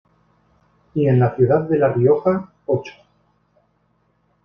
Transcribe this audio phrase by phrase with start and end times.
[0.95, 2.93] Y en la ciudad de La Rioja, ocho.